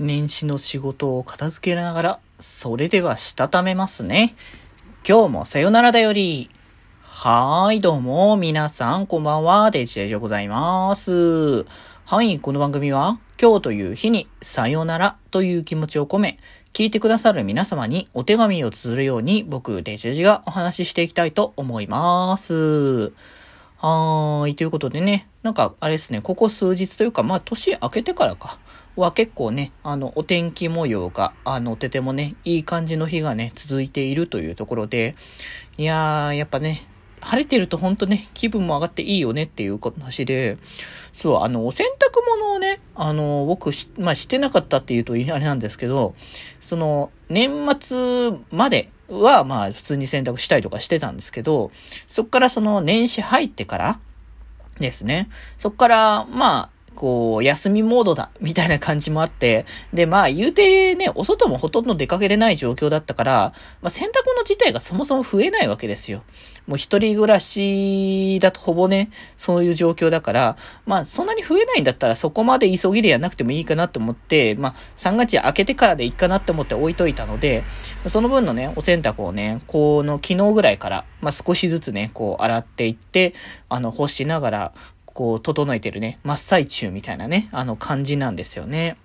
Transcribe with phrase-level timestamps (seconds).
[0.00, 4.34] 年始の仕事を片付けながら、それではしたためますね。
[5.06, 6.48] 今日もさよならだより。
[7.02, 11.66] はーい、どうも、皆さん、こんばんは、デジェジでございます。
[12.06, 16.38] はい、この番組は、今日という日に、さよならという気持ちを込め、
[16.72, 23.12] 聞いてくださる皆様にお手紙を綴るように、僕、デジェジがお話ししていきたいと思います。
[23.82, 24.56] はーい。
[24.56, 28.58] ということでね、なんか、あれですね、ここ数日というか、まあ、年明けてからか、
[28.94, 35.14] は結構ね、あの、お天気模様が、あの、とてもね、いい感じの日がね、続いているというところで、
[35.78, 36.82] いやー、やっぱね、
[37.20, 40.58] 晴れてるとほんとね、気分も上がっていいよねっていう話で、
[41.12, 46.14] そう、あの、お洗濯物をね、あの、僕まあ、してなかったっていうとあれなんですけど、
[46.60, 51.70] その、年末までは、まあ、普通に洗濯したりとかしてたんですけど、
[52.06, 54.00] そっからその年始入ってから
[54.78, 55.28] ですね、
[55.58, 56.70] そっから、まあ、
[57.00, 59.64] こう、休みモードだ、みたいな感じもあって、
[59.94, 66.22] で、まあ、言うてね、お外もほとんど出かけてない状況だったから、まあ、洗濯物自体がそもそも増えないわけですよ。
[66.66, 77.64] もう一人暮らしだとほぼね、そういう状況だから、まあ、そんなに増えないんだったらそこまで急ぎでやんなくてもいいかなと思って、まあ、3月明けてからでいいかなって思って置いといたので、
[78.08, 83.32] その分のね、お洗濯をね、この昨日ぐらいから、まあ、少しずつね、こう、洗っていって、
[83.70, 84.72] あの、干しながら、
[85.20, 88.96] こう、整えてるね、真っ最中みたいなね、あの感じなんですよね。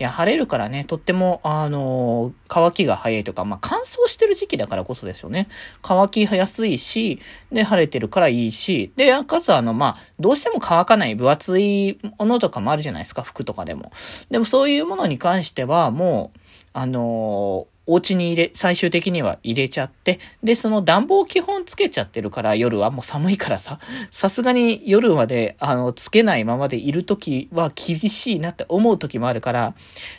[0.00, 5.46] いや、晴れるからね、とっても、あの乾きが早いとか、まあ、乾燥してる時期だからこそですよね。
[5.80, 7.20] 乾きやすいし、
[7.52, 13.92] で、晴れてるからいいし、で、かつあの、まあ、どうしても乾かない分厚いものとかもあるじゃないですか、服とかでも。
[14.28, 16.40] でもそういうものに関しては、もう、
[16.72, 23.80] あのお家に入れ、最終的には入れちゃって、で、その暖房基本つけちゃってるから夜はもう寒いからさ、
[24.12, 29.74] さすがに夜まで、あの、つけないままでいるときは厳しいなって思うときもあるから、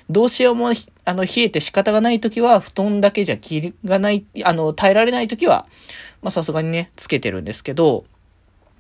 [0.10, 0.72] どうしようも、
[1.06, 5.66] あの、冷えて仕方がないときは、布団だけじゃ気がない、あの、耐えられないときは、
[6.22, 8.04] まさすがにね、つけてるんですけど、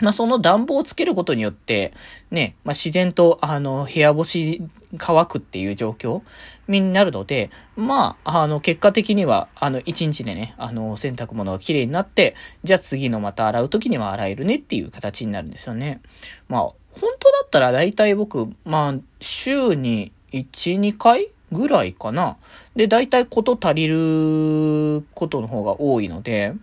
[0.02, 1.94] まあ、その暖房をつけることによって、
[2.32, 4.62] ね、まあ、自然と、あの、部屋干し
[4.98, 6.22] 乾くっていう状況
[6.68, 16.02] になるので、まあ、あの、結果的には、あの、一日でね、あの、洗濯物が綺麗になって、じゃあ次のまた洗う時には洗えるねっていう形になるんですよね。
[16.50, 16.76] まあ、本
[17.20, 22.38] 当だったら大体僕、まあ、週に1、2回ぐらいかな。
[22.76, 26.54] で、大体こと足りることの方が多いので、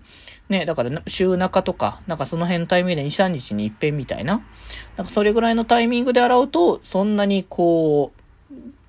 [0.49, 4.43] ね、だから週中とか、なんかその辺のタイミングで2、3日に一遍みたいな。
[4.97, 8.21] なんかそれぐらいのタイミングで洗うと、そんなにこう、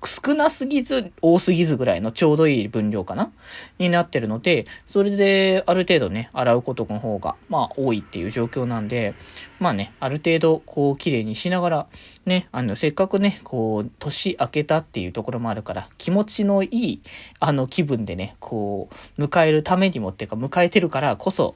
[0.06, 3.30] 少なすぎず、多すぎずぐらいのちょうどいい分量かな？
[3.78, 9.14] になってるので、それである程度ね、洗うことの方が、まあ多いっていう状況なんで、
[9.58, 11.86] まあね、ある程度こう綺麗にしながら、
[12.26, 17.00] ね、あの、せっかくね、こう、年明けたっていうところもあるから、気持ちのいい、
[17.40, 18.88] あの気分でね、こ
[19.18, 21.54] う、迎えるためにもっていうか、迎えてるからこそ、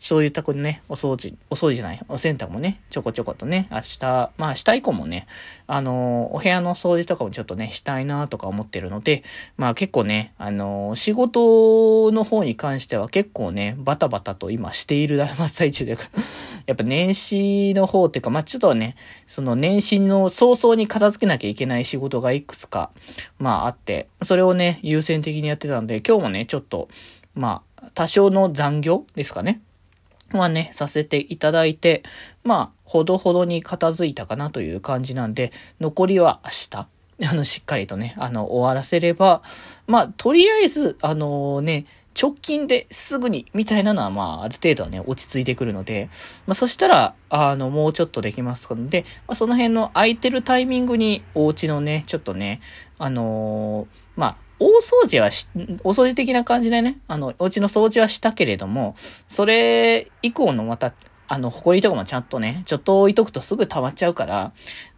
[0.00, 3.98] そういったこね、お掃除、お掃除じゃない、お洗濯もね、ちょこちょことね、明日、
[4.36, 5.26] まあ明日以降もね、
[5.66, 9.22] あの、お部屋の掃除とかもちょっとね、たいなとか思ってるので、
[9.56, 15.96] まあ結構ね、あの、仕事の方に関しては結構ね、バタバタと今している 真っ最中で、
[16.66, 18.96] やっぱ年始の方っていうか、まあちょっとね、
[19.26, 22.90] その年始の早々に片付けなきゃいけない仕事がいくつか、
[23.38, 26.88] まああって、それをね、優先的にやってたんで、今日もね、ちょっと、
[27.34, 29.60] まあ、多少の残業ですかね。
[30.32, 32.02] はね、させていただいて、
[32.42, 36.88] まあ、ほどほどに片付いたかなという感じなんで、残りは明日、
[37.24, 39.42] あの、しっかりとね、あの、終わらせれば、
[39.86, 41.86] まあ、とりあえず、あのね、
[42.20, 46.08] 直近ですぐに、みたいなのは、まあ、ある程度はね、落ち着いてくるので、
[46.46, 52.60] まあ、そしたら、あの、もうちょっとできますので、まあ、その辺の空いてるタイミングに、お家のね、ちょっとね、
[52.98, 55.46] あのー、まあ、大掃除はし、
[55.84, 58.94] お掃除的な感じでね、あの、お家の掃除はしたけれども、
[59.28, 60.94] それ以降のまた、
[61.28, 64.52] あの、埃とかもちゃんとね、ちょっと置いとくとすぐ溜まっちゃうから、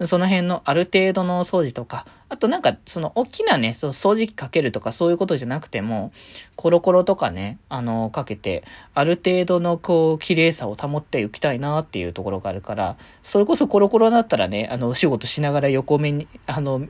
[0.05, 6.13] その辺のある程度の掃除とか、あとなんか、その、大きなね、その掃除機かけるとかそういうことじゃなくても、
[6.57, 8.65] コロコロとかね、あの、かけて、
[8.95, 16.83] ある程度のこう、綺麗さを保っていきたいなっていうところがあるから、それこそコロコロだったらね、あの、お仕事しながら横目に、あの、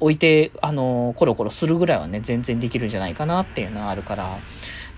[0.00, 4.38] 置いて、あの、コロコロするぐらいはね、全然できるんじゃないかなっていうのはあるから、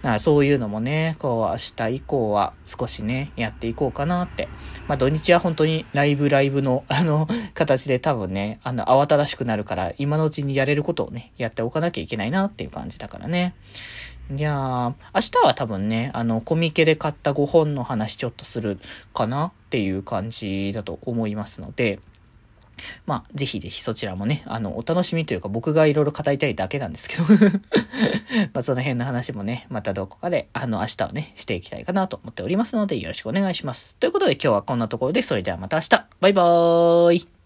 [0.03, 4.49] からそういうのもね、こう明日以降は少しね、やっていこうかなって。
[4.87, 13.55] まあ土日は本当にライブライブの あの形で多分ね、あの慌ただしくなるから今のうちにやれることをね、やっておかなきゃいけないなっていう感じだからね。
[14.31, 18.79] いやー、明日は多分ね、あの、コミケで買った5本の話ちょっとする
[19.15, 21.99] かなっていう感じだと思いますので、
[23.07, 27.25] まあ、ぜひぜひそちらもね、あの、お楽しみというか僕がいろいろ語りたいだけなんですけど。
[28.53, 33.97] まあ、その辺の話もね、またどこかで、あの、明日をね、していきたいかなと思っておりますので、よろしくお願いします。
[33.97, 36.07] ということで今日はこんなところで、それではまた明日。
[36.21, 37.38] バイバーイ。